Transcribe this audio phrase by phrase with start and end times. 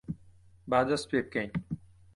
[0.69, 1.51] با دەست پێ بکەین!